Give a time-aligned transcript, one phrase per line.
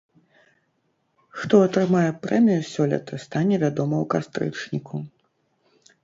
[1.41, 4.95] Хто атрымае прэмію сёлета, стане вядома ў кастрычніку.